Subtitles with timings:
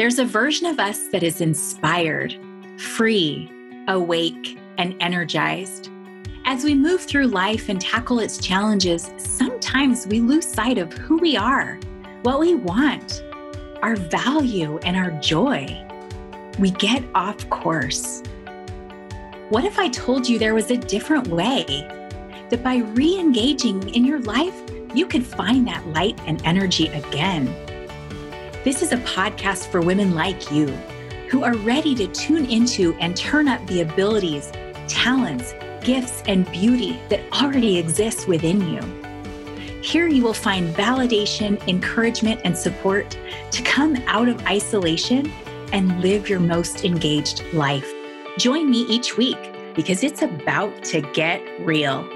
[0.00, 2.34] There's a version of us that is inspired,
[2.78, 3.52] free,
[3.86, 5.90] awake, and energized.
[6.46, 11.18] As we move through life and tackle its challenges, sometimes we lose sight of who
[11.18, 11.78] we are,
[12.22, 13.22] what we want,
[13.82, 15.66] our value, and our joy.
[16.58, 18.22] We get off course.
[19.50, 21.64] What if I told you there was a different way?
[22.48, 24.58] That by re engaging in your life,
[24.94, 27.54] you could find that light and energy again.
[28.62, 30.66] This is a podcast for women like you
[31.30, 34.52] who are ready to tune into and turn up the abilities,
[34.86, 38.82] talents, gifts, and beauty that already exists within you.
[39.80, 43.16] Here you will find validation, encouragement, and support
[43.50, 45.32] to come out of isolation
[45.72, 47.90] and live your most engaged life.
[48.36, 49.38] Join me each week
[49.74, 52.06] because it's about to get real.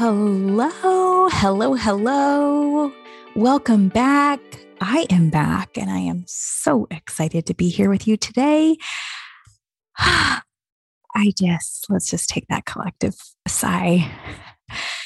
[0.00, 2.90] Hello, hello, hello.
[3.36, 4.40] Welcome back.
[4.80, 8.78] I am back and I am so excited to be here with you today.
[9.98, 10.40] I
[11.38, 13.14] just, let's just take that collective
[13.46, 14.10] sigh.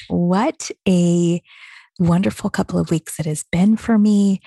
[0.07, 1.43] What a
[1.99, 4.43] wonderful couple of weeks it has been for me.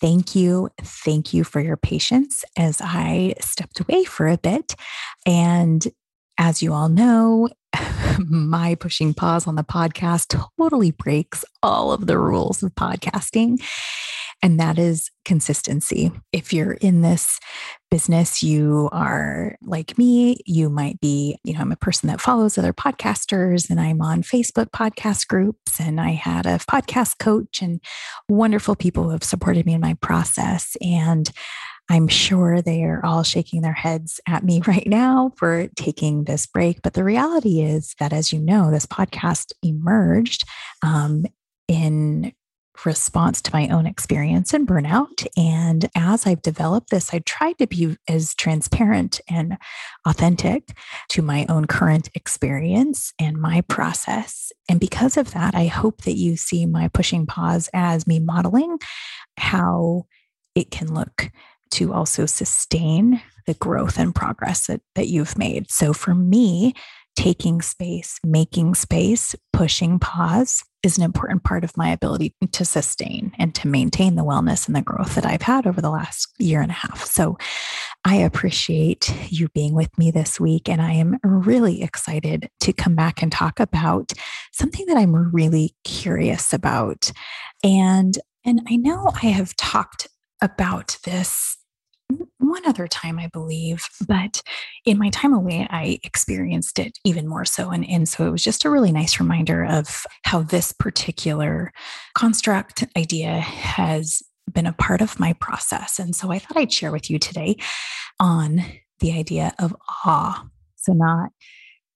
[0.00, 0.68] Thank you.
[0.80, 4.76] Thank you for your patience as I stepped away for a bit.
[5.26, 5.84] And
[6.38, 7.48] as you all know,
[8.18, 13.62] my pushing pause on the podcast totally breaks all of the rules of podcasting.
[14.42, 16.10] And that is consistency.
[16.32, 17.38] If you're in this
[17.90, 22.56] business, you are like me, you might be, you know, I'm a person that follows
[22.56, 27.80] other podcasters and I'm on Facebook podcast groups and I had a podcast coach and
[28.30, 30.74] wonderful people who have supported me in my process.
[30.80, 31.30] And
[31.90, 36.46] I'm sure they are all shaking their heads at me right now for taking this
[36.46, 36.80] break.
[36.82, 40.44] But the reality is that, as you know, this podcast emerged
[40.82, 41.26] um,
[41.68, 42.32] in
[42.86, 45.26] response to my own experience and burnout.
[45.36, 49.58] And as I've developed this, I tried to be as transparent and
[50.06, 50.68] authentic
[51.10, 54.50] to my own current experience and my process.
[54.68, 58.78] And because of that, I hope that you see my pushing pause as me modeling
[59.36, 60.06] how
[60.54, 61.30] it can look
[61.72, 65.70] to also sustain the growth and progress that, that you've made.
[65.70, 66.74] So for me,
[67.16, 73.32] taking space, making space, pushing pause is an important part of my ability to sustain
[73.38, 76.62] and to maintain the wellness and the growth that I've had over the last year
[76.62, 77.04] and a half.
[77.04, 77.36] So
[78.04, 80.68] I appreciate you being with me this week.
[80.68, 84.12] And I am really excited to come back and talk about
[84.52, 87.12] something that I'm really curious about.
[87.62, 90.08] And and I know I have talked
[90.40, 91.58] about this
[92.50, 94.42] one other time, I believe, but
[94.84, 97.70] in my time away, I experienced it even more so.
[97.70, 101.72] And, and so it was just a really nice reminder of how this particular
[102.14, 104.22] construct idea has
[104.52, 105.98] been a part of my process.
[105.98, 107.56] And so I thought I'd share with you today
[108.18, 108.62] on
[108.98, 109.74] the idea of
[110.04, 110.46] awe.
[110.76, 111.30] So, not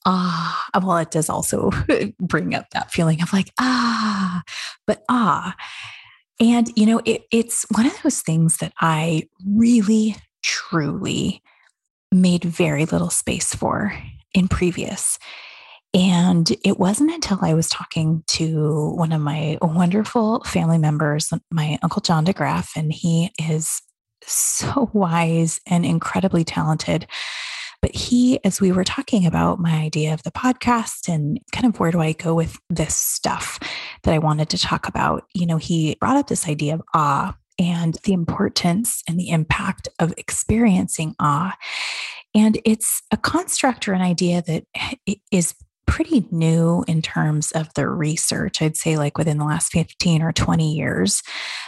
[0.06, 1.70] ah, well, it does also
[2.19, 4.43] bring up that feeling of like, ah,
[4.87, 5.54] but ah.
[6.41, 11.43] And, you know, it, it's one of those things that I really, truly
[12.12, 13.93] made very little space for
[14.32, 15.19] in previous.
[15.93, 21.78] And it wasn't until I was talking to one of my wonderful family members, my
[21.82, 23.81] Uncle John DeGraff, and he is
[24.27, 27.06] so wise and incredibly talented.
[27.81, 31.78] But he, as we were talking about my idea of the podcast and kind of
[31.78, 33.61] where do I go with this stuff
[34.03, 37.37] that I wanted to talk about, you know, he brought up this idea of awe
[37.59, 41.56] and the importance and the impact of experiencing awe.
[42.34, 44.65] And it's a construct or an idea that
[45.31, 45.54] is
[45.87, 50.32] pretty new in terms of the research, I'd say, like within the last 15 or
[50.32, 51.22] 20 years.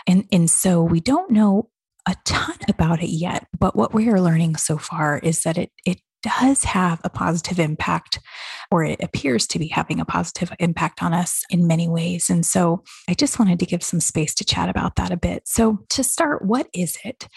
[0.06, 1.70] And, and so we don't know
[2.08, 5.70] a ton about it yet, but what we are learning so far is that it
[5.84, 8.18] it does have a positive impact,
[8.70, 12.28] or it appears to be having a positive impact on us in many ways.
[12.28, 15.42] And so I just wanted to give some space to chat about that a bit.
[15.46, 17.28] So, to start, what is it?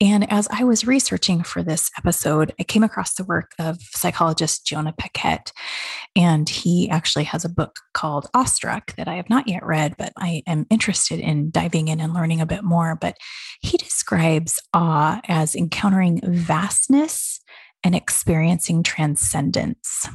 [0.00, 4.66] And as I was researching for this episode, I came across the work of psychologist
[4.66, 5.52] Jonah Paquette.
[6.14, 10.12] And he actually has a book called Awestruck that I have not yet read, but
[10.18, 12.94] I am interested in diving in and learning a bit more.
[13.00, 13.16] But
[13.62, 17.40] he describes awe as encountering vastness
[17.84, 20.08] and experiencing transcendence.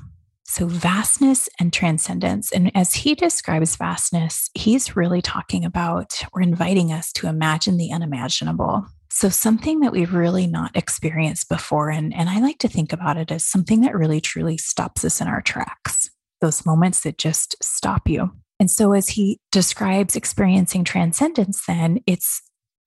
[0.46, 2.52] So, vastness and transcendence.
[2.52, 7.94] And as he describes vastness, he's really talking about or inviting us to imagine the
[7.94, 8.86] unimaginable.
[9.10, 11.90] So, something that we've really not experienced before.
[11.90, 15.22] And, and I like to think about it as something that really truly stops us
[15.22, 16.10] in our tracks,
[16.42, 22.42] those moments that just stop you And so, as he describes experiencing transcendence, then it's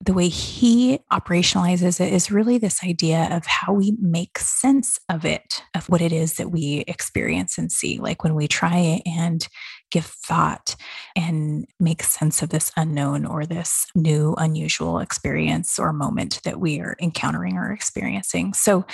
[0.05, 5.25] the way he operationalizes it is really this idea of how we make sense of
[5.25, 7.99] it, of what it is that we experience and see.
[7.99, 9.47] Like when we try and
[9.91, 10.77] give thought
[11.17, 16.81] and make sense of this unknown or this new, unusual experience or moment that we
[16.81, 18.53] are encountering or experiencing.
[18.53, 18.85] So,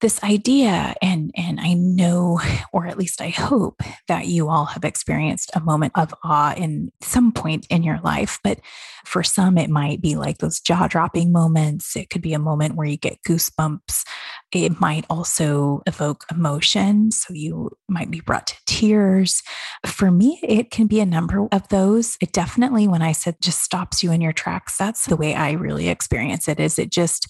[0.00, 2.40] this idea and and i know
[2.72, 6.90] or at least i hope that you all have experienced a moment of awe in
[7.00, 8.38] some point in your life.
[8.42, 8.60] But
[9.04, 11.96] for some it might be like those jaw-dropping moments.
[11.96, 14.04] It could be a moment where you get goosebumps.
[14.52, 19.42] It might also evoke emotion so you might be brought to tears.
[19.86, 22.16] For me it can be a number of those.
[22.20, 25.52] It definitely when i said just stops you in your tracks that's the way i
[25.52, 27.26] really experience it is it just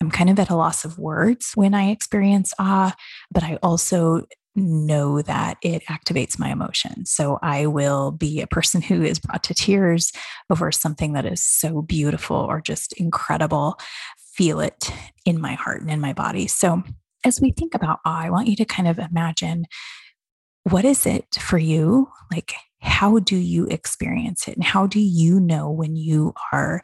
[0.00, 2.94] I'm kind of at a loss of words when I experience awe,
[3.30, 7.10] but I also know that it activates my emotions.
[7.10, 10.12] So I will be a person who is brought to tears
[10.50, 13.78] over something that is so beautiful or just incredible,
[14.34, 14.90] feel it
[15.24, 16.46] in my heart and in my body.
[16.46, 16.82] So
[17.24, 19.66] as we think about awe, I want you to kind of imagine
[20.64, 22.08] what is it for you?
[22.30, 24.56] Like, how do you experience it?
[24.56, 26.82] And how do you know when you are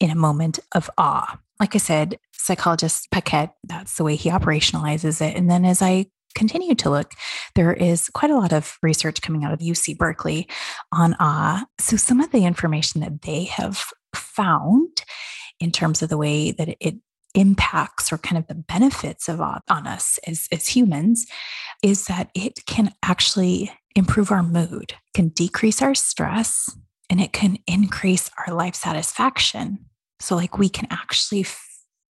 [0.00, 1.38] in a moment of awe?
[1.62, 5.36] Like I said, psychologist Paquette, that's the way he operationalizes it.
[5.36, 7.12] And then as I continue to look,
[7.54, 10.48] there is quite a lot of research coming out of UC Berkeley
[10.90, 11.64] on awe.
[11.78, 15.04] So some of the information that they have found
[15.60, 16.96] in terms of the way that it
[17.32, 21.26] impacts or kind of the benefits of awe on us as, as humans
[21.84, 26.76] is that it can actually improve our mood, can decrease our stress,
[27.08, 29.86] and it can increase our life satisfaction.
[30.22, 31.44] So, like, we can actually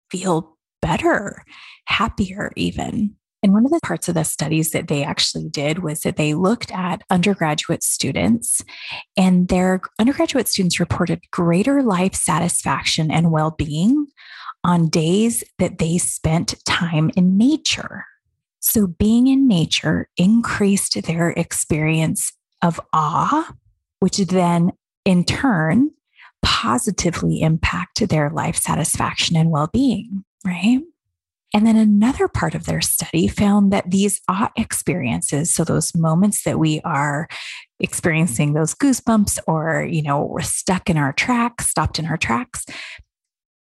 [0.10, 1.44] feel better,
[1.86, 3.16] happier, even.
[3.42, 6.34] And one of the parts of the studies that they actually did was that they
[6.34, 8.62] looked at undergraduate students,
[9.16, 14.08] and their undergraduate students reported greater life satisfaction and well being
[14.64, 18.06] on days that they spent time in nature.
[18.60, 23.54] So, being in nature increased their experience of awe,
[24.00, 24.72] which then
[25.06, 25.92] in turn
[26.42, 30.82] positively impact their life satisfaction and well being, right?
[31.54, 36.44] And then another part of their study found that these awe experiences, so those moments
[36.44, 37.28] that we are
[37.80, 42.66] experiencing those goosebumps or, you know, we're stuck in our tracks, stopped in our tracks,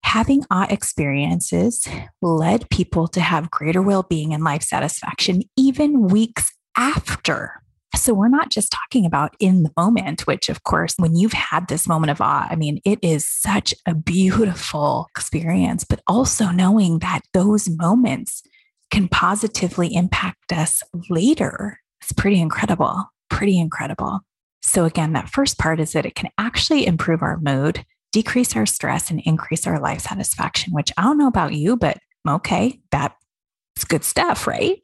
[0.04, 1.88] having awe experiences
[2.22, 7.62] led people to have greater well being and life satisfaction even weeks after
[7.96, 11.68] so we're not just talking about in the moment, which, of course, when you've had
[11.68, 17.00] this moment of awe, I mean, it is such a beautiful experience, but also knowing
[17.00, 18.44] that those moments
[18.92, 21.80] can positively impact us later.
[22.02, 24.20] It's pretty incredible, pretty incredible.
[24.62, 28.66] So, again, that first part is that it can actually improve our mood, decrease our
[28.66, 31.98] stress, and increase our life satisfaction, which I don't know about you, but
[32.28, 33.16] okay, that's
[33.88, 34.82] good stuff, right?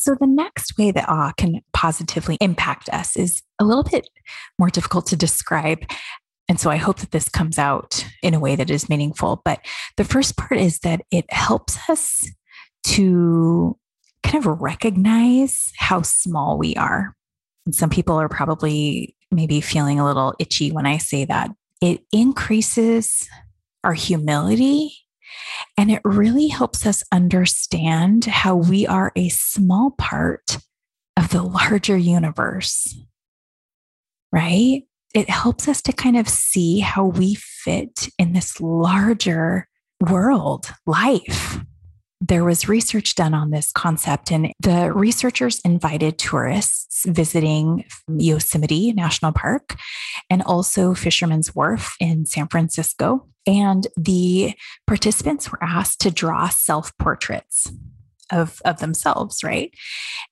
[0.00, 4.08] So, the next way that awe can positively impact us is a little bit
[4.56, 5.84] more difficult to describe.
[6.48, 9.42] And so, I hope that this comes out in a way that is meaningful.
[9.44, 9.58] But
[9.96, 12.30] the first part is that it helps us
[12.84, 13.76] to
[14.22, 17.16] kind of recognize how small we are.
[17.66, 21.50] And some people are probably maybe feeling a little itchy when I say that.
[21.80, 23.28] It increases
[23.82, 24.92] our humility
[25.76, 30.58] and it really helps us understand how we are a small part
[31.16, 32.96] of the larger universe,
[34.32, 34.82] right?
[35.14, 39.68] It helps us to kind of see how we fit in this larger
[40.00, 41.58] world, life
[42.20, 49.32] there was research done on this concept, and the researchers invited tourists visiting Yosemite National
[49.32, 49.76] Park
[50.28, 53.26] and also Fisherman's Wharf in San Francisco.
[53.46, 54.54] And the
[54.86, 57.70] participants were asked to draw self portraits
[58.30, 59.72] of, of themselves, right?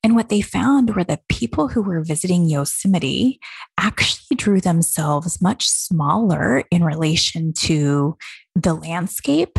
[0.03, 3.41] And what they found were that people who were visiting Yosemite
[3.79, 8.19] actually drew themselves much smaller in relation to
[8.55, 9.59] the landscape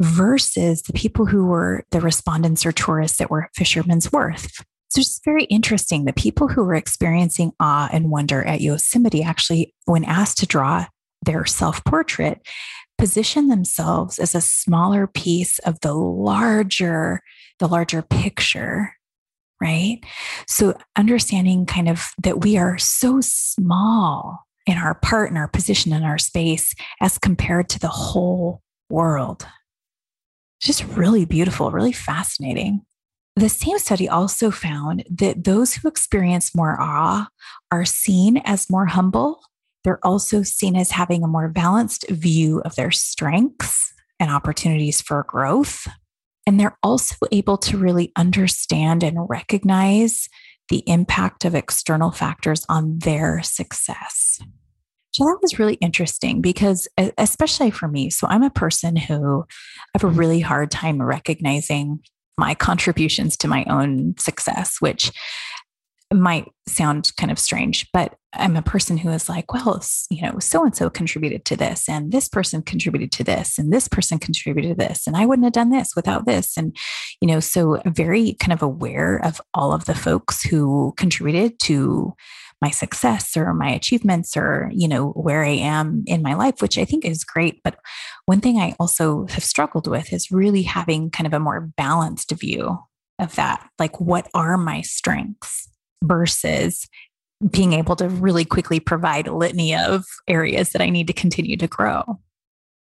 [0.00, 4.64] versus the people who were the respondents or tourists that were at Fisherman's Wharf.
[4.90, 6.04] So it's very interesting.
[6.04, 10.86] The people who were experiencing awe and wonder at Yosemite actually, when asked to draw
[11.22, 12.40] their self portrait,
[12.96, 17.20] position themselves as a smaller piece of the larger,
[17.58, 18.94] the larger picture
[19.60, 19.98] right?
[20.46, 25.92] So understanding kind of that we are so small in our part, in our position,
[25.92, 29.46] in our space as compared to the whole world,
[30.60, 32.82] just really beautiful, really fascinating.
[33.36, 37.28] the same study also found that those who experience more awe
[37.70, 39.40] are seen as more humble.
[39.84, 45.24] They're also seen as having a more balanced view of their strengths and opportunities for
[45.28, 45.86] growth.
[46.46, 50.28] And they're also able to really understand and recognize
[50.68, 54.40] the impact of external factors on their success.
[55.18, 56.86] So that was really interesting because,
[57.18, 61.98] especially for me, so I'm a person who I have a really hard time recognizing
[62.36, 65.10] my contributions to my own success, which
[66.14, 70.38] might sound kind of strange, but I'm a person who is like, well, you know,
[70.38, 74.20] so and so contributed to this, and this person contributed to this, and this person
[74.20, 76.56] contributed to this, and I wouldn't have done this without this.
[76.56, 76.76] And,
[77.20, 82.14] you know, so very kind of aware of all of the folks who contributed to
[82.60, 86.76] my success or my achievements or, you know, where I am in my life, which
[86.76, 87.60] I think is great.
[87.62, 87.78] But
[88.26, 92.32] one thing I also have struggled with is really having kind of a more balanced
[92.32, 92.78] view
[93.20, 93.68] of that.
[93.78, 95.68] Like, what are my strengths
[96.02, 96.88] versus
[97.50, 101.56] being able to really quickly provide a litany of areas that I need to continue
[101.58, 102.18] to grow.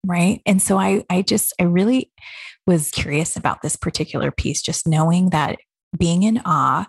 [0.05, 0.43] Right.
[0.45, 2.12] And so I, I just, I really
[2.67, 5.59] was curious about this particular piece, just knowing that
[5.97, 6.87] being in awe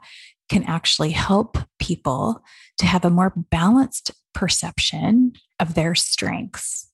[0.53, 2.43] can actually help people
[2.77, 6.87] to have a more balanced perception of their strengths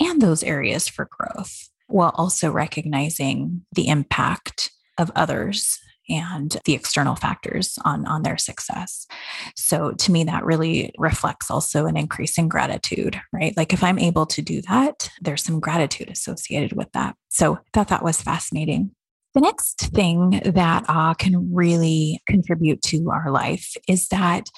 [0.00, 7.14] and those areas for growth, while also recognizing the impact of others and the external
[7.14, 9.06] factors on on their success.
[9.54, 13.56] So to me that really reflects also an increase in gratitude right?
[13.56, 17.14] Like if i'm able to do that there's some gratitude associated with that.
[17.28, 18.95] So i thought that was fascinating
[19.36, 24.48] the next thing that uh, can really contribute to our life is that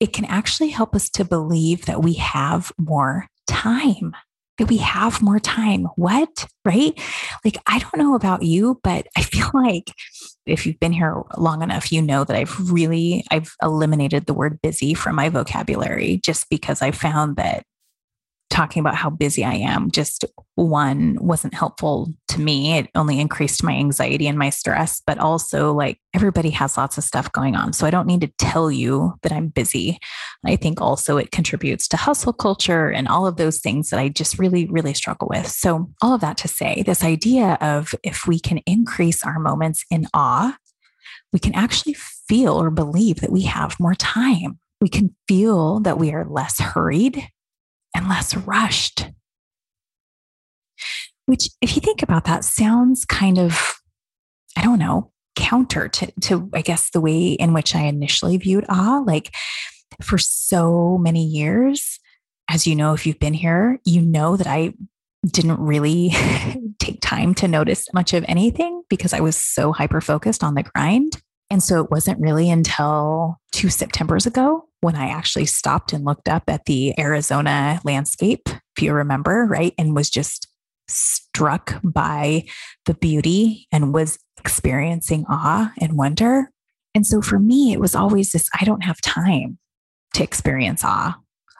[0.00, 4.14] it can actually help us to believe that we have more time
[4.58, 5.86] that we have more time.
[5.96, 6.46] What?
[6.64, 6.92] Right?
[7.44, 9.92] Like, I don't know about you, but I feel like
[10.46, 14.60] if you've been here long enough, you know that I've really I've eliminated the word
[14.62, 17.64] busy from my vocabulary just because I found that
[18.52, 22.76] talking about how busy I am, just one wasn't helpful to me.
[22.76, 27.04] It only increased my anxiety and my stress, but also like everybody has lots of
[27.04, 27.72] stuff going on.
[27.72, 29.98] So I don't need to tell you that I'm busy.
[30.44, 34.10] I think also it contributes to hustle culture and all of those things that I
[34.10, 35.48] just really, really struggle with.
[35.48, 39.84] So, all of that to say, this idea of if we can increase our moments
[39.90, 40.56] in awe,
[41.32, 44.58] we can actually feel or believe that we have more time.
[44.82, 47.26] We can feel that we are less hurried
[47.94, 49.10] and less rushed.
[51.26, 53.76] Which, if you think about that, sounds kind of,
[54.56, 58.66] I don't know, counter to, to I guess, the way in which I initially viewed
[58.68, 59.02] awe.
[59.06, 59.34] Like
[60.02, 61.98] for so many years,
[62.48, 64.74] as you know, if you've been here, you know that I
[65.26, 66.10] didn't really
[66.78, 70.64] take time to notice much of anything because I was so hyper focused on the
[70.64, 71.20] grind.
[71.52, 76.26] And so it wasn't really until two Septembers ago when I actually stopped and looked
[76.26, 79.74] up at the Arizona landscape, if you remember, right?
[79.76, 80.48] And was just
[80.88, 82.46] struck by
[82.86, 86.50] the beauty and was experiencing awe and wonder.
[86.94, 89.58] And so for me, it was always this I don't have time
[90.14, 91.18] to experience awe.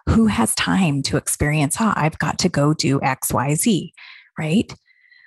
[0.09, 1.93] Who has time to experience awe?
[1.95, 3.93] I've got to go do X, Y, Z,
[4.39, 4.73] right?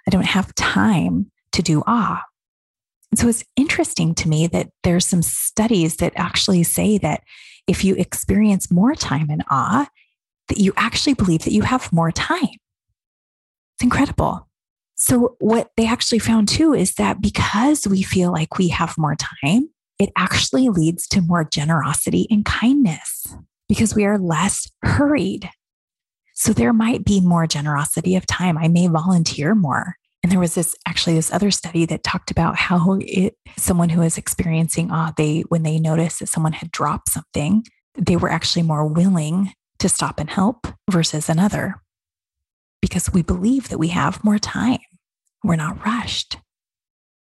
[0.08, 2.24] I don't have time to do awe.
[3.16, 7.24] And so it's interesting to me that there's some studies that actually say that
[7.66, 9.88] if you experience more time in awe,
[10.50, 12.44] that you actually believe that you have more time.
[12.44, 14.50] It's incredible.
[14.96, 19.16] So, what they actually found too is that because we feel like we have more
[19.16, 23.34] time, it actually leads to more generosity and kindness
[23.70, 25.50] because we are less hurried.
[26.34, 28.58] So, there might be more generosity of time.
[28.58, 29.96] I may volunteer more.
[30.26, 34.02] And there was this actually this other study that talked about how it someone who
[34.02, 37.64] was experiencing awe, they when they noticed that someone had dropped something,
[37.96, 41.76] they were actually more willing to stop and help versus another
[42.82, 44.80] because we believe that we have more time.
[45.44, 46.38] We're not rushed.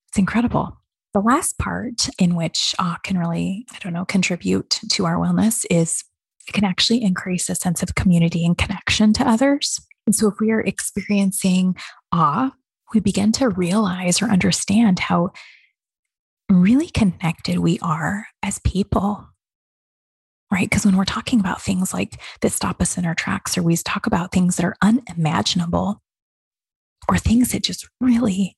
[0.09, 0.77] It's incredible.
[1.15, 5.65] The last part in which awe can really, I don't know, contribute to our wellness
[5.71, 6.03] is
[6.47, 9.79] it can actually increase a sense of community and connection to others.
[10.05, 11.75] And so if we are experiencing
[12.11, 12.51] awe
[12.93, 15.31] we begin to realize or understand how
[16.49, 19.27] really connected we are as people.
[20.51, 20.69] Right.
[20.69, 23.75] Because when we're talking about things like that stop us in our tracks, or we
[23.75, 26.01] talk about things that are unimaginable,
[27.09, 28.55] or things that just really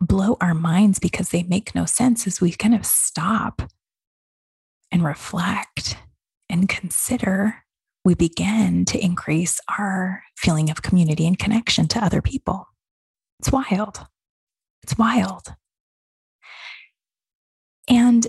[0.00, 3.62] blow our minds because they make no sense, as we kind of stop
[4.90, 5.96] and reflect
[6.50, 7.62] and consider,
[8.04, 12.66] we begin to increase our feeling of community and connection to other people.
[13.38, 14.06] It's wild.
[14.82, 15.54] It's wild.
[17.88, 18.26] And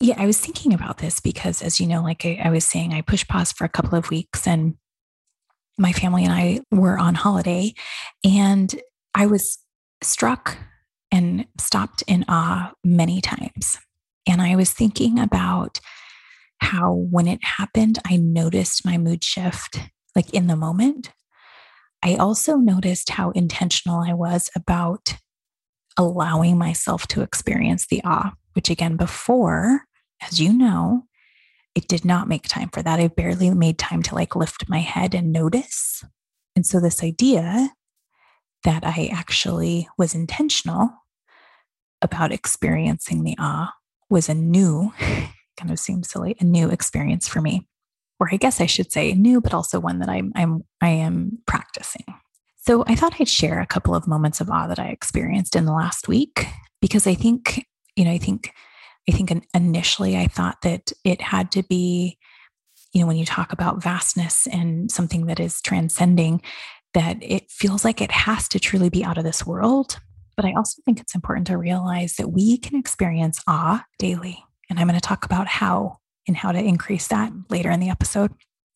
[0.00, 2.92] yeah, I was thinking about this because, as you know, like I, I was saying,
[2.92, 4.74] I pushed pause for a couple of weeks and
[5.78, 7.74] my family and I were on holiday.
[8.24, 8.74] And
[9.14, 9.58] I was
[10.02, 10.58] struck
[11.10, 13.78] and stopped in awe many times.
[14.26, 15.80] And I was thinking about
[16.60, 19.78] how when it happened, I noticed my mood shift
[20.14, 21.10] like in the moment.
[22.02, 25.16] I also noticed how intentional I was about
[25.98, 29.82] allowing myself to experience the awe, which again, before,
[30.20, 31.04] as you know,
[31.74, 33.00] it did not make time for that.
[33.00, 36.04] I barely made time to like lift my head and notice.
[36.54, 37.70] And so, this idea
[38.64, 40.90] that I actually was intentional
[42.02, 43.72] about experiencing the awe
[44.10, 44.92] was a new,
[45.56, 47.66] kind of seems silly, a new experience for me.
[48.22, 51.38] Or I guess I should say new, but also one that I'm, I'm I am
[51.44, 52.04] practicing.
[52.58, 55.64] So I thought I'd share a couple of moments of awe that I experienced in
[55.64, 56.46] the last week
[56.80, 58.52] because I think, you know, I think
[59.08, 62.16] I think initially I thought that it had to be,
[62.92, 66.42] you know, when you talk about vastness and something that is transcending,
[66.94, 69.98] that it feels like it has to truly be out of this world.
[70.36, 74.44] But I also think it's important to realize that we can experience awe daily.
[74.70, 77.90] And I'm going to talk about how and how to increase that later in the
[77.90, 78.32] episode.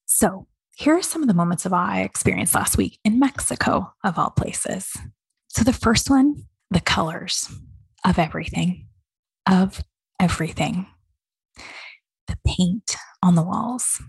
[0.06, 3.94] So, here are some of the moments of awe I experienced last week in Mexico,
[4.04, 4.92] of all places.
[5.48, 7.50] So, the first one, the colors
[8.04, 8.86] of everything,
[9.48, 9.82] of
[10.20, 10.86] everything.
[12.26, 14.02] The paint on the walls.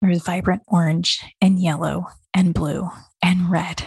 [0.00, 2.88] There was vibrant orange and yellow and blue
[3.22, 3.84] and red.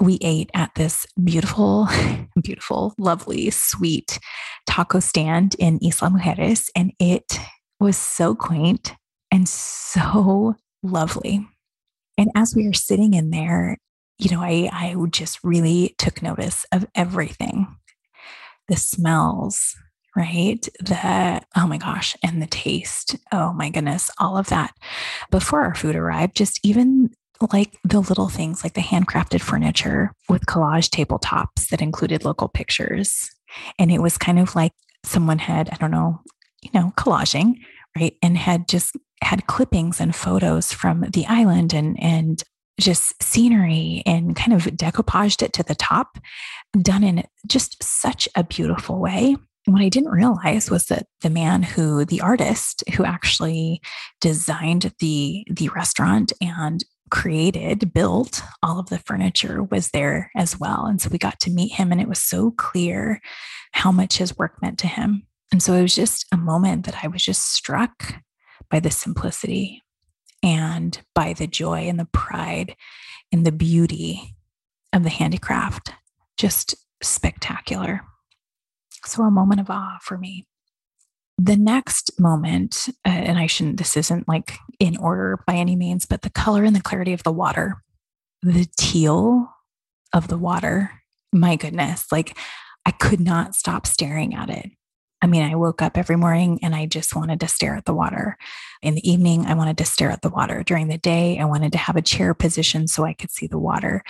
[0.00, 1.88] We ate at this beautiful,
[2.42, 4.20] beautiful, lovely, sweet
[4.66, 7.40] taco stand in Isla Mujeres, and it
[7.80, 8.94] was so quaint
[9.30, 11.46] and so lovely.
[12.16, 13.78] And as we were sitting in there,
[14.18, 17.66] you know, I, I just really took notice of everything
[18.68, 19.74] the smells,
[20.14, 20.68] right?
[20.80, 23.16] The, oh my gosh, and the taste.
[23.32, 24.74] Oh my goodness, all of that.
[25.30, 27.10] Before our food arrived, just even
[27.52, 33.30] like the little things like the handcrafted furniture with collage tabletops that included local pictures.
[33.78, 34.72] And it was kind of like
[35.04, 36.20] someone had, I don't know,
[36.62, 37.54] you know, collaging,
[37.96, 38.14] right?
[38.22, 42.42] And had just had clippings and photos from the island and and
[42.80, 46.16] just scenery and kind of decoupaged it to the top,
[46.80, 49.34] done in just such a beautiful way
[49.68, 53.80] what I didn't realize was that the man who, the artist who actually
[54.20, 60.86] designed the the restaurant and created, built all of the furniture was there as well.
[60.86, 63.20] And so we got to meet him, and it was so clear
[63.72, 65.24] how much his work meant to him.
[65.52, 68.14] And so it was just a moment that I was just struck
[68.70, 69.82] by the simplicity
[70.42, 72.76] and by the joy and the pride
[73.32, 74.36] and the beauty
[74.92, 75.92] of the handicraft.
[76.36, 78.02] Just spectacular.
[79.04, 80.46] So, a moment of awe for me.
[81.38, 86.04] The next moment, uh, and I shouldn't, this isn't like in order by any means,
[86.04, 87.82] but the color and the clarity of the water,
[88.42, 89.48] the teal
[90.12, 90.90] of the water.
[91.32, 92.36] My goodness, like
[92.84, 94.70] I could not stop staring at it.
[95.20, 97.94] I mean, I woke up every morning and I just wanted to stare at the
[97.94, 98.36] water.
[98.82, 100.62] In the evening, I wanted to stare at the water.
[100.62, 103.58] During the day, I wanted to have a chair position so I could see the
[103.58, 104.04] water.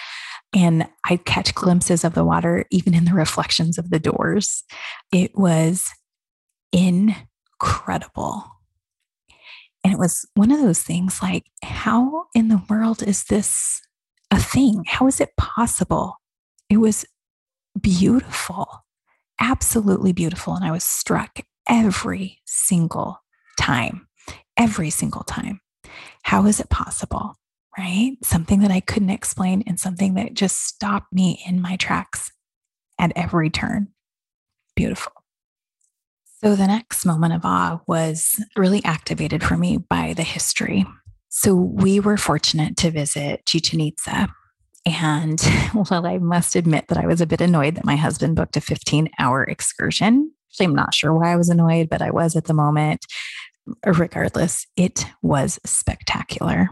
[0.55, 4.65] And I'd catch glimpses of the water, even in the reflections of the doors.
[5.11, 5.91] It was
[6.73, 8.45] incredible.
[9.85, 13.81] And it was one of those things like, how in the world is this
[14.31, 14.85] a thing?
[14.87, 16.17] How is it possible?
[16.69, 17.07] It was
[17.81, 18.85] beautiful,
[19.41, 20.55] absolutely beautiful.
[20.55, 23.21] And I was struck every single
[23.59, 24.09] time,
[24.57, 25.61] every single time.
[26.23, 27.39] How is it possible?
[27.79, 28.17] right?
[28.23, 32.33] Something that I couldn't explain and something that just stopped me in my tracks
[32.99, 33.89] at every turn.
[34.75, 35.13] Beautiful.
[36.43, 40.87] So the next moment of awe was really activated for me by the history.
[41.29, 44.29] So we were fortunate to visit Chichen Itza.
[44.87, 45.41] And
[45.75, 48.61] well, I must admit that I was a bit annoyed that my husband booked a
[48.61, 50.33] 15 hour excursion.
[50.51, 53.05] Actually, I'm not sure why I was annoyed, but I was at the moment.
[53.85, 56.71] Regardless, it was spectacular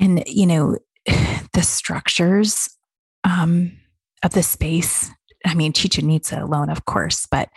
[0.00, 0.76] and you know
[1.52, 2.68] the structures
[3.22, 3.72] um,
[4.24, 5.10] of the space
[5.46, 7.48] i mean chichen itza alone of course but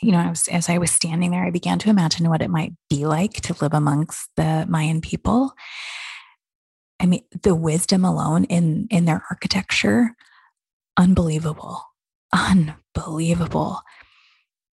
[0.00, 2.50] you know I was, as i was standing there i began to imagine what it
[2.50, 5.52] might be like to live amongst the mayan people
[7.00, 10.14] i mean the wisdom alone in in their architecture
[10.98, 11.82] unbelievable.
[12.32, 13.80] Unbelievable.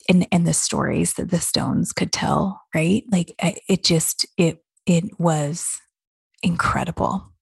[0.08, 3.04] And and the stories that the stones could tell right?
[3.10, 3.34] Like
[3.68, 5.66] it just it it was
[6.42, 7.32] incredible.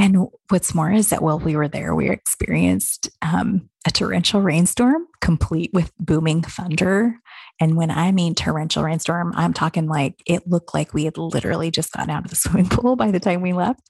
[0.00, 5.06] And what's more is that while we were there, we experienced um, a torrential rainstorm
[5.20, 7.16] complete with booming thunder.
[7.60, 11.70] And when I mean torrential rainstorm, I'm talking like it looked like we had literally
[11.70, 13.82] just gotten out of the swimming pool by the time we left.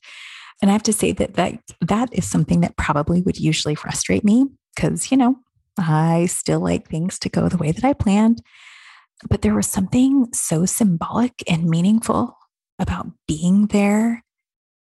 [0.61, 4.25] And I have to say that that, that is something that probably would usually frustrate
[4.25, 5.37] me because, you know,
[5.79, 8.43] I still like things to go the way that I planned.
[9.29, 12.37] But there was something so symbolic and meaningful
[12.81, 14.25] about being there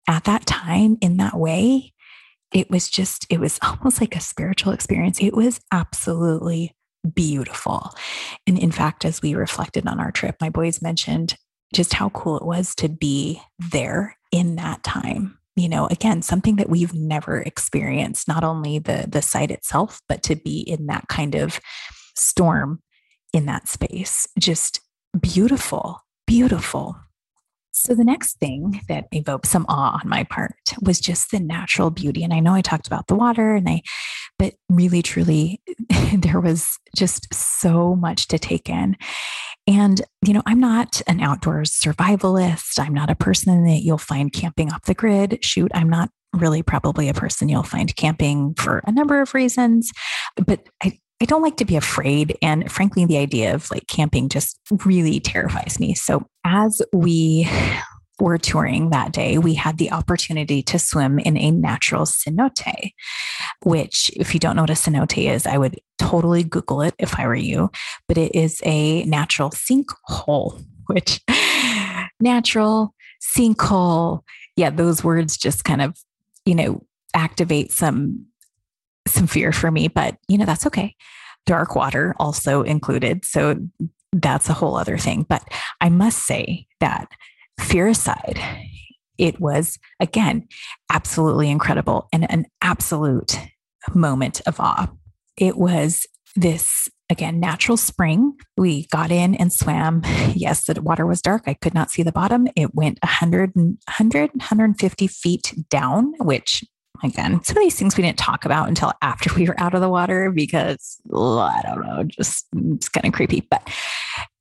[0.08, 1.92] at that time in that way,
[2.52, 5.20] it was just, it was almost like a spiritual experience.
[5.20, 6.74] It was absolutely
[7.14, 7.94] beautiful.
[8.46, 11.36] And in fact, as we reflected on our trip, my boys mentioned
[11.74, 16.56] just how cool it was to be there in that time you know again something
[16.56, 21.06] that we've never experienced not only the the site itself but to be in that
[21.08, 21.60] kind of
[22.16, 22.80] storm
[23.32, 24.80] in that space just
[25.20, 26.96] beautiful beautiful
[27.72, 31.90] so, the next thing that evoked some awe on my part was just the natural
[31.90, 32.22] beauty.
[32.24, 33.82] And I know I talked about the water, and I,
[34.38, 35.60] but really, truly,
[36.14, 38.96] there was just so much to take in.
[39.66, 42.78] And, you know, I'm not an outdoors survivalist.
[42.78, 45.38] I'm not a person that you'll find camping off the grid.
[45.44, 49.92] Shoot, I'm not really probably a person you'll find camping for a number of reasons.
[50.36, 52.36] But I, I don't like to be afraid.
[52.40, 55.94] And frankly, the idea of like camping just really terrifies me.
[55.94, 57.48] So as we
[58.18, 62.92] were touring that day, we had the opportunity to swim in a natural cenote,
[63.62, 67.18] which, if you don't know what a cenote is, I would totally Google it if
[67.18, 67.70] I were you.
[68.08, 71.20] But it is a natural sinkhole, which
[72.20, 72.94] natural
[73.36, 74.20] sinkhole,
[74.56, 75.96] yeah, those words just kind of,
[76.44, 76.82] you know,
[77.14, 78.26] activate some
[79.10, 80.94] some fear for me, but you know, that's okay.
[81.46, 83.24] Dark water also included.
[83.24, 83.56] So
[84.12, 85.24] that's a whole other thing.
[85.28, 85.42] But
[85.80, 87.10] I must say that
[87.58, 88.40] fear aside,
[89.18, 90.48] it was again
[90.90, 93.38] absolutely incredible and an absolute
[93.94, 94.90] moment of awe.
[95.36, 100.00] It was this again natural spring we got in and swam
[100.34, 104.30] yes the water was dark i could not see the bottom it went 100 100
[104.34, 106.64] 150 feet down which
[107.02, 109.80] again, some of these things we didn't talk about until after we were out of
[109.80, 113.46] the water because I don't know, just it's kind of creepy.
[113.50, 113.68] But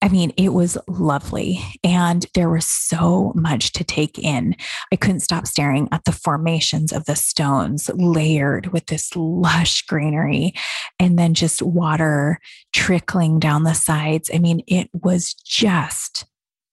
[0.01, 4.55] I mean, it was lovely and there was so much to take in.
[4.91, 10.53] I couldn't stop staring at the formations of the stones layered with this lush greenery
[10.99, 12.39] and then just water
[12.73, 14.29] trickling down the sides.
[14.33, 16.25] I mean, it was just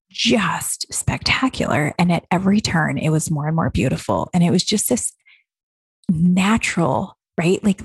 [0.08, 1.92] just spectacular.
[1.98, 4.30] And at every turn, it was more and more beautiful.
[4.32, 5.12] And it was just this
[6.10, 7.62] natural, right?
[7.62, 7.82] Like,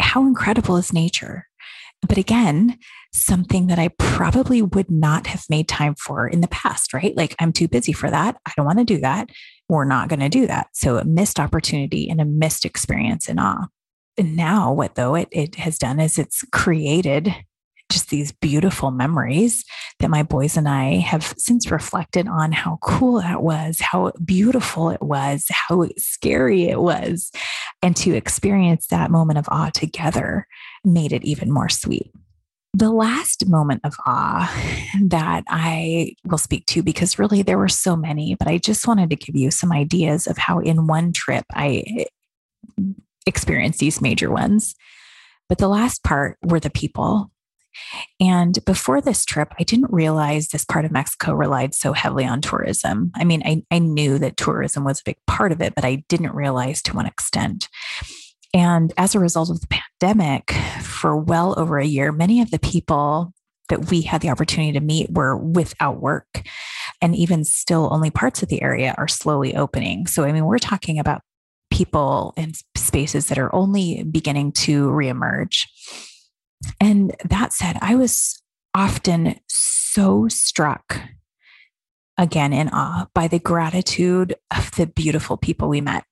[0.00, 1.46] how incredible is nature?
[2.06, 2.78] But again,
[3.12, 7.16] something that I probably would not have made time for in the past, right?
[7.16, 8.36] Like, I'm too busy for that.
[8.46, 9.30] I don't want to do that.
[9.68, 10.68] We're not going to do that.
[10.72, 13.68] So, a missed opportunity and a missed experience in awe.
[14.18, 17.34] And now, what though it, it has done is it's created
[17.94, 19.64] just these beautiful memories
[20.00, 24.90] that my boys and I have since reflected on how cool that was, how beautiful
[24.90, 27.30] it was, how scary it was.
[27.82, 30.46] And to experience that moment of awe together
[30.84, 32.10] made it even more sweet.
[32.72, 34.52] The last moment of awe
[35.04, 39.08] that I will speak to, because really there were so many, but I just wanted
[39.10, 42.04] to give you some ideas of how in one trip I eh,
[43.24, 44.74] experienced these major ones.
[45.48, 47.30] But the last part were the people
[48.20, 52.40] and before this trip, I didn't realize this part of Mexico relied so heavily on
[52.40, 53.10] tourism.
[53.14, 56.04] I mean, I, I knew that tourism was a big part of it, but I
[56.08, 57.68] didn't realize to what extent.
[58.52, 62.60] And as a result of the pandemic, for well over a year, many of the
[62.60, 63.32] people
[63.68, 66.42] that we had the opportunity to meet were without work.
[67.00, 70.06] And even still, only parts of the area are slowly opening.
[70.06, 71.22] So, I mean, we're talking about
[71.70, 75.64] people in spaces that are only beginning to reemerge.
[76.80, 78.42] And that said, I was
[78.74, 81.00] often so struck
[82.16, 86.04] again in awe by the gratitude of the beautiful people we met.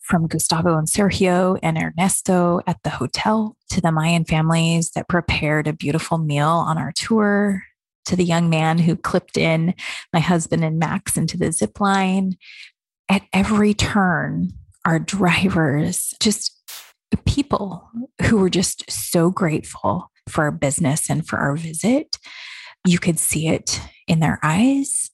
[0.00, 5.66] From Gustavo and Sergio and Ernesto at the hotel to the Mayan families that prepared
[5.66, 7.62] a beautiful meal on our tour,
[8.04, 9.74] to the young man who clipped in
[10.12, 12.36] my husband and Max into the zip line.
[13.08, 14.50] At every turn,
[14.84, 16.61] our drivers just
[17.18, 17.88] people
[18.22, 22.18] who were just so grateful for our business and for our visit.
[22.86, 25.10] You could see it in their eyes,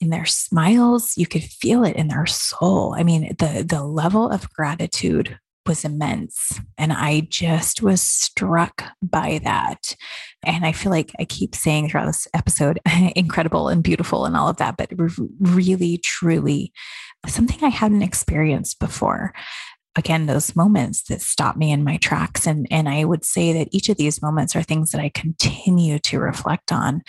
[0.00, 1.16] in their smiles.
[1.16, 2.94] You could feel it in their soul.
[2.96, 6.60] I mean, the, the level of gratitude was immense.
[6.76, 9.96] And I just was struck by that.
[10.44, 12.78] And I feel like I keep saying throughout this episode,
[13.16, 14.90] incredible and beautiful and all of that, but
[15.40, 16.72] really, truly
[17.26, 19.32] something I hadn't experienced before.
[19.96, 22.46] Again, those moments that stop me in my tracks.
[22.46, 26.00] And, and I would say that each of these moments are things that I continue
[26.00, 27.02] to reflect on,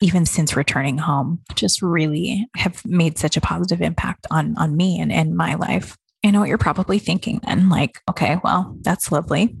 [0.00, 5.00] even since returning home, just really have made such a positive impact on, on me
[5.00, 5.96] and, and my life.
[6.24, 9.56] I know what you're probably thinking then, like, okay, well, that's lovely.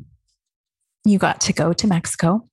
[1.04, 2.48] You got to go to Mexico.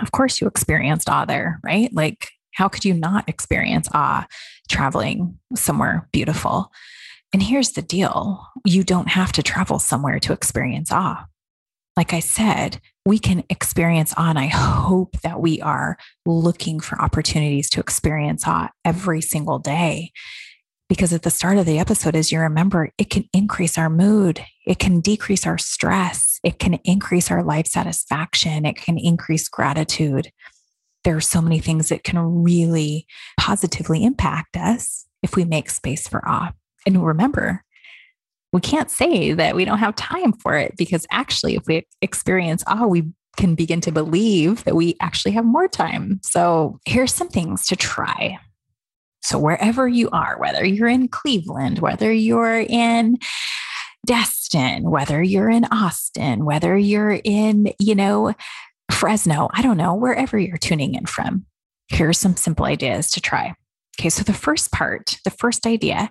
[0.00, 1.92] Of course, you experienced awe there, right?
[1.92, 4.26] Like, how could you not experience awe
[4.68, 6.72] traveling somewhere beautiful?
[7.32, 11.26] And here's the deal you don't have to travel somewhere to experience awe.
[11.96, 17.00] Like I said, we can experience awe, and I hope that we are looking for
[17.00, 20.12] opportunities to experience awe every single day.
[20.88, 24.44] Because at the start of the episode, as you remember, it can increase our mood,
[24.66, 30.32] it can decrease our stress, it can increase our life satisfaction, it can increase gratitude
[31.04, 33.06] there are so many things that can really
[33.38, 36.52] positively impact us if we make space for awe.
[36.86, 37.62] And remember,
[38.52, 42.64] we can't say that we don't have time for it because actually, if we experience
[42.66, 43.04] awe, we
[43.36, 46.20] can begin to believe that we actually have more time.
[46.24, 48.38] So, here's some things to try.
[49.22, 53.18] So, wherever you are, whether you're in Cleveland, whether you're in
[54.06, 58.34] Destin, whether you're in Austin, whether you're in, you know,
[58.90, 61.46] Fresno, I don't know, wherever you're tuning in from.
[61.88, 63.54] Here's some simple ideas to try.
[63.98, 66.10] Okay, so the first part, the first idea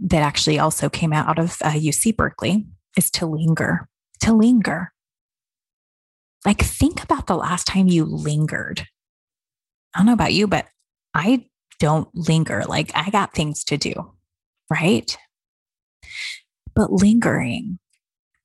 [0.00, 3.88] that actually also came out of uh, UC Berkeley is to linger,
[4.20, 4.92] to linger.
[6.44, 8.86] Like, think about the last time you lingered.
[9.94, 10.66] I don't know about you, but
[11.14, 11.46] I
[11.78, 12.64] don't linger.
[12.66, 14.12] Like, I got things to do,
[14.70, 15.16] right?
[16.74, 17.78] But lingering,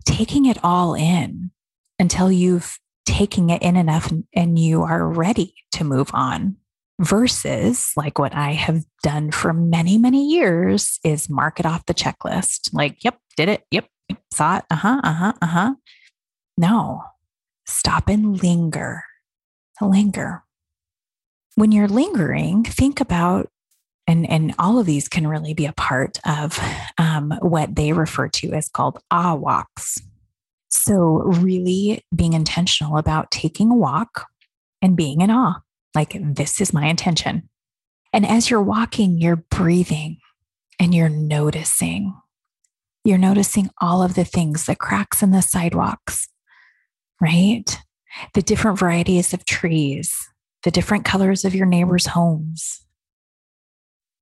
[0.06, 1.52] taking it all in
[2.00, 6.58] until you've taking it in enough and you are ready to move on
[7.00, 11.94] versus like what I have done for many, many years is mark it off the
[11.94, 12.74] checklist.
[12.74, 13.64] Like, yep, did it.
[13.72, 13.88] Yep,
[14.32, 14.66] saw it.
[14.70, 15.02] Uh huh.
[15.04, 15.34] Uh huh.
[15.42, 15.74] Uh huh.
[16.58, 17.04] No,
[17.66, 19.04] stop and linger.
[19.82, 20.44] Linger.
[21.56, 23.50] When you're lingering, think about,
[24.08, 26.60] and, and all of these can really be a part of
[26.98, 29.98] um, what they refer to as called ah walks.
[30.70, 34.28] So, really being intentional about taking a walk
[34.82, 35.62] and being in awe.
[35.96, 37.50] Like, this is my intention.
[38.14, 40.18] And as you're walking, you're breathing
[40.80, 42.14] and you're noticing.
[43.04, 46.28] You're noticing all of the things, the cracks in the sidewalks,
[47.22, 47.80] right?
[48.34, 50.14] The different varieties of trees,
[50.64, 52.86] the different colors of your neighbors' homes,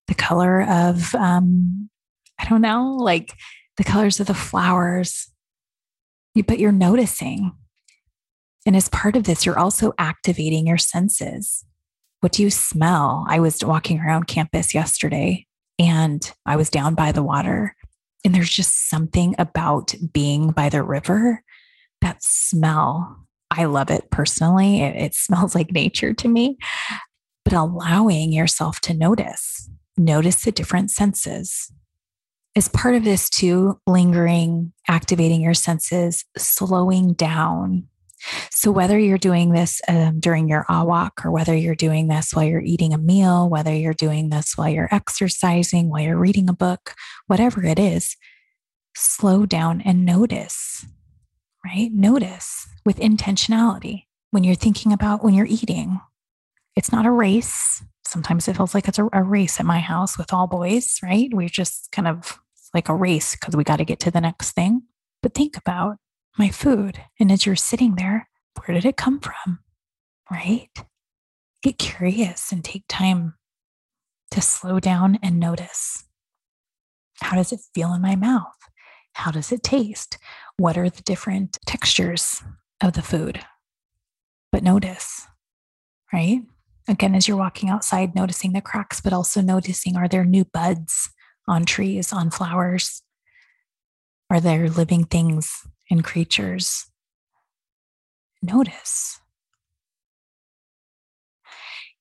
[0.07, 1.89] the color of, um,
[2.39, 3.33] I don't know, like
[3.77, 5.31] the colors of the flowers,
[6.35, 7.51] You, but you're noticing.
[8.65, 11.65] And as part of this, you're also activating your senses.
[12.21, 13.25] What do you smell?
[13.27, 15.45] I was walking around campus yesterday
[15.77, 17.75] and I was down by the water.
[18.23, 21.43] And there's just something about being by the river
[22.01, 23.27] that smell.
[23.51, 24.81] I love it personally.
[24.81, 26.57] It, it smells like nature to me,
[27.43, 31.71] but allowing yourself to notice, notice the different senses,
[32.55, 37.87] as part of this too, lingering, activating your senses, slowing down.
[38.51, 42.45] So, whether you're doing this um, during your walk, or whether you're doing this while
[42.45, 46.53] you're eating a meal, whether you're doing this while you're exercising, while you're reading a
[46.53, 46.93] book,
[47.27, 48.15] whatever it is,
[48.95, 50.85] slow down and notice,
[51.65, 51.91] right?
[51.93, 55.99] Notice with intentionality when you're thinking about when you're eating.
[56.75, 57.83] It's not a race.
[58.05, 61.29] Sometimes it feels like it's a, a race at my house with all boys, right?
[61.31, 62.39] We're just kind of
[62.73, 64.83] like a race because we got to get to the next thing.
[65.21, 65.97] But think about
[66.37, 67.01] my food.
[67.19, 69.59] And as you're sitting there, where did it come from?
[70.31, 70.69] Right?
[71.61, 73.35] Get curious and take time
[74.31, 76.05] to slow down and notice.
[77.21, 78.57] How does it feel in my mouth?
[79.13, 80.17] How does it taste?
[80.57, 82.41] What are the different textures
[82.81, 83.39] of the food?
[84.51, 85.27] But notice,
[86.11, 86.41] right?
[86.87, 91.09] Again, as you're walking outside, noticing the cracks, but also noticing are there new buds
[91.47, 93.03] on trees, on flowers?
[94.29, 96.85] Are there living things and creatures?
[98.41, 99.19] Notice.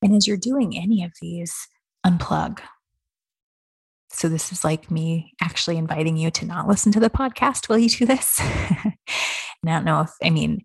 [0.03, 1.55] And as you're doing any of these,
[2.05, 2.61] unplug.
[4.11, 7.79] So, this is like me actually inviting you to not listen to the podcast while
[7.79, 8.39] you do this.
[8.41, 8.95] and
[9.65, 10.63] I don't know if, I mean,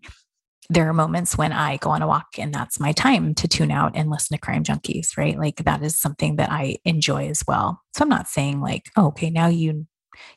[0.70, 3.70] there are moments when I go on a walk and that's my time to tune
[3.70, 5.38] out and listen to crime junkies, right?
[5.38, 7.80] Like that is something that I enjoy as well.
[7.96, 9.86] So I'm not saying like, oh, okay, now you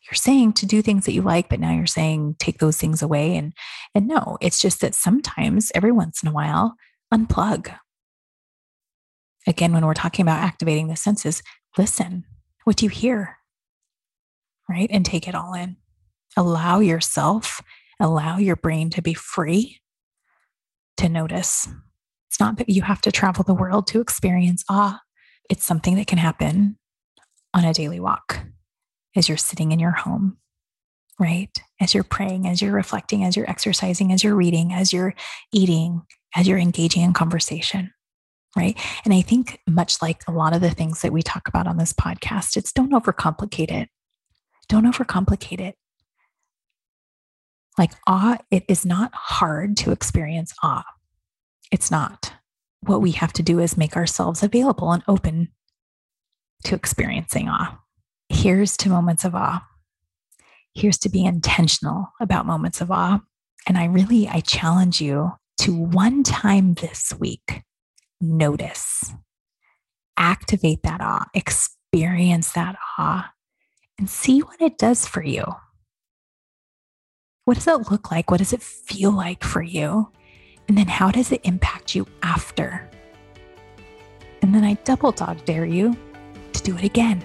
[0.04, 3.02] you're saying to do things that you like, but now you're saying take those things
[3.02, 3.36] away.
[3.36, 3.54] And
[3.96, 6.76] and no, it's just that sometimes every once in a while,
[7.14, 7.76] unplug.
[9.48, 11.42] Again, when we're talking about activating the senses,
[11.78, 12.26] listen.
[12.64, 13.38] What do you hear?
[14.72, 14.90] right?
[14.92, 15.76] And take it all in.
[16.38, 17.62] Allow yourself,
[18.00, 19.82] allow your brain to be free
[20.98, 21.68] to notice.
[22.30, 25.02] It's not that you have to travel the world to experience awe,
[25.50, 26.78] it's something that can happen
[27.54, 28.46] on a daily walk
[29.16, 30.38] as you're sitting in your home,
[31.20, 31.50] right?
[31.80, 35.14] As you're praying, as you're reflecting, as you're exercising, as you're reading, as you're
[35.52, 36.02] eating,
[36.36, 37.92] as you're engaging in conversation,
[38.56, 38.80] right?
[39.06, 41.78] And I think, much like a lot of the things that we talk about on
[41.78, 43.90] this podcast, it's don't overcomplicate it.
[44.70, 45.76] Don't overcomplicate it.
[47.78, 50.84] Like awe, it is not hard to experience awe.
[51.72, 52.34] It's not.
[52.82, 55.50] What we have to do is make ourselves available and open
[56.66, 57.81] to experiencing awe.
[58.34, 59.62] Here's to moments of awe.
[60.74, 63.20] Here's to be intentional about moments of awe.
[63.68, 67.62] And I really, I challenge you to one time this week,
[68.22, 69.14] notice,
[70.18, 73.32] activate that awe, experience that awe,
[74.00, 75.44] and see what it does for you.
[77.44, 78.32] What does it look like?
[78.32, 80.10] What does it feel like for you?
[80.70, 82.90] And then how does it impact you after?
[84.42, 85.96] And then I double dog dare you
[86.54, 87.22] to do it again.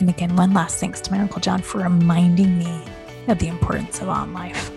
[0.00, 2.82] And again, one last thanks to my Uncle John for reminding me
[3.26, 4.70] of the importance of on life.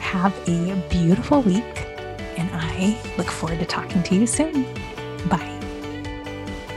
[0.00, 1.86] Have a beautiful week,
[2.36, 4.62] and I look forward to talking to you soon.
[5.28, 5.52] Bye.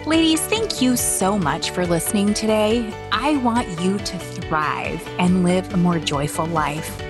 [0.06, 2.94] Ladies, thank you so much for listening today.
[3.12, 7.02] I want you to thrive and live a more joyful life.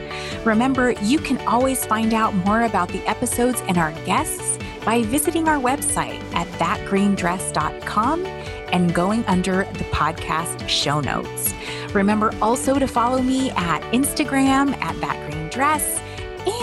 [0.46, 5.48] Remember, you can always find out more about the episodes and our guests by visiting
[5.48, 8.26] our website at thatgreendress.com
[8.72, 11.54] and going under the podcast show notes.
[11.94, 16.00] Remember also to follow me at Instagram at That Green Dress.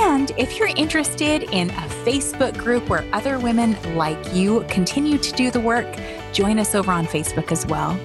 [0.01, 5.33] And if you're interested in a Facebook group where other women like you continue to
[5.33, 5.87] do the work,
[6.33, 7.99] join us over on Facebook as well.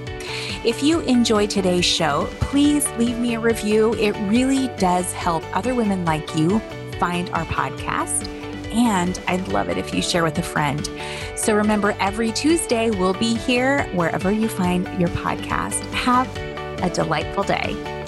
[0.64, 3.96] If you enjoyed today's show, please leave me a review.
[3.96, 6.60] It really does help other women like you
[7.00, 8.28] find our podcast.
[8.72, 10.90] And I'd love it if you share with a friend.
[11.36, 15.84] So remember, every Tuesday we'll be here wherever you find your podcast.
[15.94, 16.28] Have
[16.82, 18.01] a delightful day.